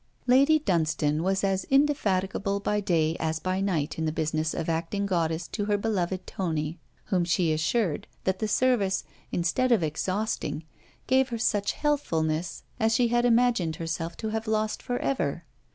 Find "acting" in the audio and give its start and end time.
4.67-5.05